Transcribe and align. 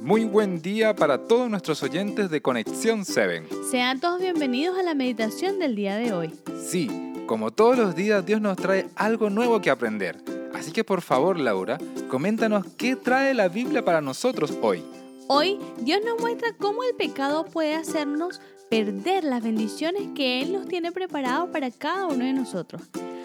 Muy 0.00 0.24
buen 0.24 0.62
día 0.62 0.96
para 0.96 1.26
todos 1.26 1.50
nuestros 1.50 1.82
oyentes 1.82 2.30
de 2.30 2.40
Conexión 2.40 3.04
7. 3.04 3.44
Sean 3.70 4.00
todos 4.00 4.18
bienvenidos 4.18 4.78
a 4.78 4.82
la 4.82 4.94
meditación 4.94 5.58
del 5.58 5.76
día 5.76 5.96
de 5.96 6.14
hoy. 6.14 6.32
Sí, 6.58 6.88
como 7.26 7.50
todos 7.50 7.76
los 7.76 7.94
días 7.94 8.24
Dios 8.24 8.40
nos 8.40 8.56
trae 8.56 8.88
algo 8.96 9.28
nuevo 9.28 9.60
que 9.60 9.68
aprender. 9.68 10.16
Así 10.54 10.72
que 10.72 10.84
por 10.84 11.02
favor, 11.02 11.38
Laura, 11.38 11.78
coméntanos 12.08 12.64
qué 12.78 12.96
trae 12.96 13.34
la 13.34 13.48
Biblia 13.48 13.84
para 13.84 14.00
nosotros 14.00 14.56
hoy. 14.62 14.82
Hoy 15.28 15.58
Dios 15.82 16.00
nos 16.04 16.18
muestra 16.18 16.54
cómo 16.56 16.82
el 16.82 16.94
pecado 16.96 17.44
puede 17.44 17.74
hacernos 17.74 18.40
perder 18.70 19.24
las 19.24 19.42
bendiciones 19.42 20.08
que 20.14 20.40
Él 20.40 20.54
nos 20.54 20.66
tiene 20.66 20.92
preparado 20.92 21.52
para 21.52 21.70
cada 21.70 22.06
uno 22.06 22.24
de 22.24 22.32
nosotros. 22.32 22.82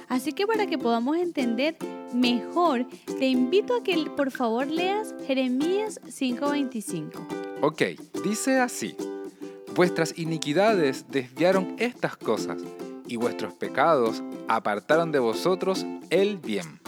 Así 0.07 0.33
que 0.33 0.45
para 0.45 0.67
que 0.67 0.77
podamos 0.77 1.17
entender 1.17 1.77
mejor, 2.13 2.85
te 3.19 3.27
invito 3.27 3.75
a 3.75 3.83
que 3.83 3.97
por 4.15 4.31
favor 4.31 4.67
leas 4.67 5.13
Jeremías 5.25 5.99
5:25. 6.07 7.11
Ok, 7.61 7.81
dice 8.23 8.59
así, 8.59 8.95
vuestras 9.75 10.17
iniquidades 10.17 11.05
desviaron 11.09 11.75
estas 11.79 12.17
cosas, 12.17 12.61
y 13.07 13.17
vuestros 13.17 13.53
pecados 13.53 14.23
apartaron 14.47 15.11
de 15.11 15.19
vosotros 15.19 15.85
el 16.09 16.37
bien. 16.37 16.79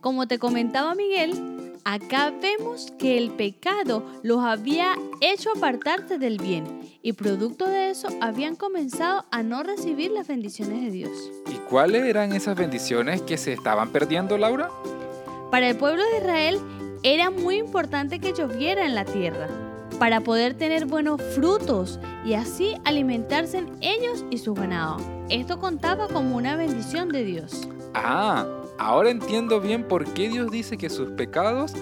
Como 0.00 0.26
te 0.26 0.38
comentaba 0.38 0.94
Miguel, 0.94 1.53
acá 1.84 2.32
vemos 2.40 2.92
que 2.98 3.18
el 3.18 3.30
pecado 3.30 4.04
los 4.22 4.42
había 4.42 4.96
hecho 5.20 5.50
apartarse 5.54 6.18
del 6.18 6.38
bien 6.38 6.64
y 7.02 7.12
producto 7.12 7.66
de 7.66 7.90
eso 7.90 8.08
habían 8.20 8.56
comenzado 8.56 9.24
a 9.30 9.42
no 9.42 9.62
recibir 9.62 10.10
las 10.10 10.26
bendiciones 10.26 10.82
de 10.82 10.90
Dios. 10.90 11.30
¿Y 11.50 11.56
cuáles 11.68 12.04
eran 12.04 12.32
esas 12.32 12.56
bendiciones 12.56 13.22
que 13.22 13.36
se 13.36 13.52
estaban 13.52 13.90
perdiendo, 13.90 14.38
Laura? 14.38 14.70
Para 15.50 15.68
el 15.68 15.76
pueblo 15.76 16.02
de 16.02 16.18
Israel 16.18 16.58
era 17.02 17.30
muy 17.30 17.56
importante 17.56 18.18
que 18.18 18.32
lloviera 18.32 18.86
en 18.86 18.94
la 18.94 19.04
tierra 19.04 19.48
para 19.98 20.20
poder 20.20 20.54
tener 20.54 20.86
buenos 20.86 21.20
frutos 21.34 22.00
y 22.24 22.34
así 22.34 22.74
alimentarse 22.84 23.58
en 23.58 23.68
ellos 23.80 24.24
y 24.30 24.38
su 24.38 24.54
ganado. 24.54 24.96
Esto 25.28 25.60
contaba 25.60 26.08
como 26.08 26.36
una 26.36 26.56
bendición 26.56 27.10
de 27.10 27.24
Dios. 27.24 27.68
Ah, 27.94 28.46
ahora 28.78 29.10
entiendo 29.10 29.60
bien 29.60 29.84
por 29.84 30.04
qué 30.04 30.28
Dios 30.28 30.50
dice 30.50 30.76
que 30.76 30.90
sus 30.90 31.10
pecados 31.10 31.72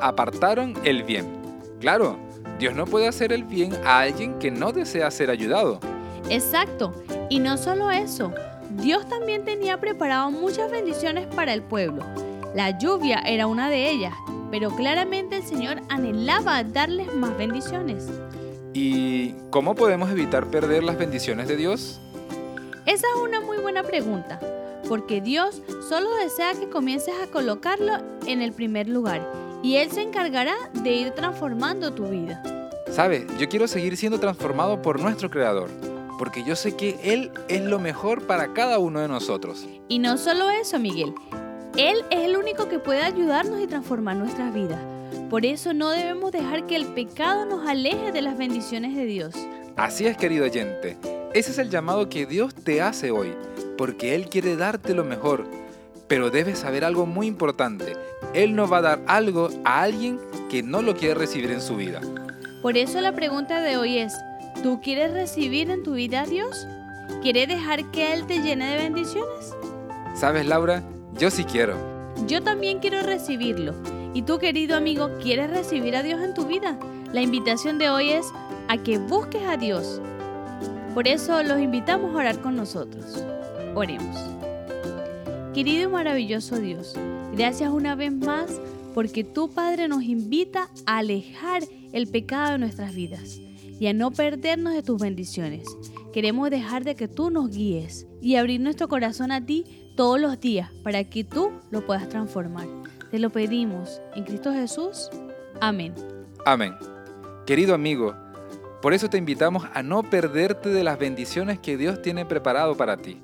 apartaron 0.00 0.74
el 0.84 1.02
bien. 1.02 1.26
Claro, 1.80 2.18
Dios 2.58 2.74
no 2.74 2.86
puede 2.86 3.06
hacer 3.06 3.32
el 3.32 3.44
bien 3.44 3.74
a 3.84 4.00
alguien 4.00 4.38
que 4.38 4.50
no 4.50 4.72
desea 4.72 5.10
ser 5.10 5.30
ayudado. 5.30 5.78
Exacto. 6.30 6.92
Y 7.30 7.38
no 7.38 7.56
solo 7.56 7.90
eso, 7.90 8.32
Dios 8.70 9.08
también 9.08 9.44
tenía 9.44 9.78
preparado 9.78 10.30
muchas 10.30 10.70
bendiciones 10.70 11.26
para 11.26 11.52
el 11.52 11.62
pueblo. 11.62 12.04
La 12.54 12.78
lluvia 12.78 13.18
era 13.26 13.46
una 13.46 13.68
de 13.68 13.90
ellas, 13.90 14.14
pero 14.50 14.70
claramente 14.70 15.36
el 15.36 15.42
Señor 15.42 15.82
anhelaba 15.88 16.64
darles 16.64 17.14
más 17.14 17.36
bendiciones. 17.36 18.08
¿Y 18.72 19.32
cómo 19.50 19.74
podemos 19.74 20.10
evitar 20.10 20.46
perder 20.46 20.82
las 20.84 20.98
bendiciones 20.98 21.48
de 21.48 21.56
Dios? 21.56 22.00
Esa 22.86 23.06
es 23.14 23.22
una 23.22 23.40
muy 23.40 23.58
buena 23.58 23.82
pregunta, 23.82 24.40
porque 24.88 25.20
Dios 25.20 25.62
solo 25.88 26.08
desea 26.16 26.54
que 26.54 26.68
comiences 26.68 27.14
a 27.22 27.26
colocarlo 27.30 27.92
en 28.26 28.42
el 28.42 28.52
primer 28.52 28.88
lugar 28.88 29.30
y 29.62 29.76
Él 29.76 29.90
se 29.90 30.02
encargará 30.02 30.56
de 30.72 30.92
ir 30.92 31.10
transformando 31.10 31.92
tu 31.92 32.06
vida. 32.06 32.42
Sabes, 32.90 33.24
yo 33.38 33.48
quiero 33.48 33.68
seguir 33.68 33.96
siendo 33.96 34.18
transformado 34.18 34.80
por 34.80 35.00
nuestro 35.00 35.30
Creador, 35.30 35.68
porque 36.18 36.42
yo 36.42 36.56
sé 36.56 36.76
que 36.76 36.98
Él 37.02 37.30
es 37.48 37.62
lo 37.62 37.78
mejor 37.78 38.26
para 38.26 38.54
cada 38.54 38.78
uno 38.78 39.00
de 39.00 39.08
nosotros. 39.08 39.66
Y 39.88 39.98
no 39.98 40.16
solo 40.16 40.50
eso, 40.50 40.78
Miguel, 40.78 41.14
Él 41.76 42.04
es 42.10 42.20
el 42.20 42.36
único 42.36 42.68
que 42.68 42.78
puede 42.78 43.02
ayudarnos 43.02 43.60
y 43.60 43.66
transformar 43.66 44.16
nuestras 44.16 44.54
vidas. 44.54 44.80
Por 45.28 45.44
eso 45.44 45.74
no 45.74 45.90
debemos 45.90 46.32
dejar 46.32 46.66
que 46.66 46.76
el 46.76 46.86
pecado 46.86 47.44
nos 47.44 47.68
aleje 47.68 48.12
de 48.12 48.22
las 48.22 48.38
bendiciones 48.38 48.96
de 48.96 49.04
Dios. 49.04 49.34
Así 49.76 50.06
es, 50.06 50.16
querido 50.16 50.46
oyente. 50.46 50.96
Ese 51.34 51.50
es 51.50 51.58
el 51.58 51.68
llamado 51.68 52.08
que 52.08 52.24
Dios 52.24 52.54
te 52.54 52.80
hace 52.80 53.10
hoy, 53.10 53.34
porque 53.78 54.16
Él 54.16 54.28
quiere 54.28 54.56
darte 54.56 54.92
lo 54.92 55.04
mejor. 55.04 55.46
Pero 56.08 56.30
debes 56.30 56.58
saber 56.58 56.84
algo 56.84 57.06
muy 57.06 57.26
importante. 57.26 57.94
Él 58.34 58.56
no 58.56 58.68
va 58.68 58.78
a 58.78 58.82
dar 58.82 59.00
algo 59.06 59.48
a 59.64 59.82
alguien 59.82 60.18
que 60.50 60.62
no 60.62 60.82
lo 60.82 60.96
quiere 60.96 61.14
recibir 61.14 61.50
en 61.50 61.62
su 61.62 61.76
vida. 61.76 62.00
Por 62.60 62.76
eso 62.76 63.00
la 63.00 63.12
pregunta 63.12 63.60
de 63.60 63.76
hoy 63.76 63.98
es, 63.98 64.14
¿tú 64.62 64.80
quieres 64.82 65.12
recibir 65.12 65.70
en 65.70 65.82
tu 65.82 65.92
vida 65.92 66.22
a 66.22 66.26
Dios? 66.26 66.66
¿Quieres 67.22 67.48
dejar 67.48 67.90
que 67.90 68.12
Él 68.12 68.26
te 68.26 68.40
llene 68.40 68.70
de 68.70 68.82
bendiciones? 68.82 69.54
¿Sabes, 70.14 70.46
Laura? 70.46 70.82
Yo 71.14 71.30
sí 71.30 71.44
quiero. 71.44 71.76
Yo 72.26 72.42
también 72.42 72.80
quiero 72.80 73.02
recibirlo. 73.02 73.74
¿Y 74.12 74.22
tú, 74.22 74.38
querido 74.38 74.76
amigo, 74.76 75.10
quieres 75.22 75.50
recibir 75.50 75.94
a 75.94 76.02
Dios 76.02 76.20
en 76.20 76.34
tu 76.34 76.46
vida? 76.46 76.76
La 77.12 77.20
invitación 77.20 77.78
de 77.78 77.90
hoy 77.90 78.10
es 78.10 78.26
a 78.66 78.78
que 78.78 78.98
busques 78.98 79.42
a 79.42 79.56
Dios. 79.56 80.00
Por 80.94 81.06
eso 81.06 81.42
los 81.42 81.60
invitamos 81.60 82.12
a 82.14 82.18
orar 82.18 82.40
con 82.40 82.56
nosotros. 82.56 83.22
Oremos. 83.74 84.16
Querido 85.54 85.88
y 85.88 85.92
maravilloso 85.92 86.58
Dios, 86.58 86.94
gracias 87.32 87.70
una 87.70 87.94
vez 87.94 88.12
más 88.12 88.60
porque 88.94 89.24
tu 89.24 89.50
Padre 89.52 89.88
nos 89.88 90.02
invita 90.02 90.68
a 90.86 90.98
alejar 90.98 91.62
el 91.92 92.06
pecado 92.06 92.52
de 92.52 92.58
nuestras 92.58 92.94
vidas 92.94 93.40
y 93.80 93.86
a 93.86 93.92
no 93.92 94.10
perdernos 94.10 94.74
de 94.74 94.82
tus 94.82 95.00
bendiciones. 95.00 95.64
Queremos 96.12 96.50
dejar 96.50 96.84
de 96.84 96.96
que 96.96 97.08
tú 97.08 97.30
nos 97.30 97.50
guíes 97.50 98.06
y 98.20 98.36
abrir 98.36 98.60
nuestro 98.60 98.88
corazón 98.88 99.30
a 99.30 99.44
ti 99.44 99.64
todos 99.96 100.20
los 100.20 100.40
días 100.40 100.70
para 100.82 101.04
que 101.04 101.24
tú 101.24 101.50
lo 101.70 101.86
puedas 101.86 102.08
transformar. 102.08 102.66
Te 103.10 103.18
lo 103.18 103.30
pedimos 103.30 104.00
en 104.14 104.24
Cristo 104.24 104.52
Jesús. 104.52 105.10
Amén. 105.60 105.94
Amén. 106.44 106.74
Querido 107.46 107.74
amigo, 107.74 108.14
por 108.82 108.94
eso 108.94 109.08
te 109.08 109.18
invitamos 109.18 109.64
a 109.74 109.82
no 109.82 110.02
perderte 110.02 110.68
de 110.68 110.84
las 110.84 110.98
bendiciones 110.98 111.58
que 111.58 111.76
Dios 111.76 112.02
tiene 112.02 112.24
preparado 112.26 112.76
para 112.76 112.96
ti. 112.96 113.20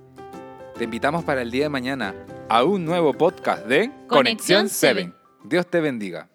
Te 0.77 0.83
invitamos 0.83 1.23
para 1.23 1.43
el 1.43 1.53
día 1.53 1.65
de 1.65 1.69
mañana 1.69 2.15
a 2.49 2.65
un 2.65 2.85
nuevo 2.85 3.15
podcast 3.15 3.65
de 3.67 3.93
Conexión 4.09 4.69
7. 4.69 5.13
Dios 5.45 5.69
te 5.69 5.81
bendiga. 5.81 6.34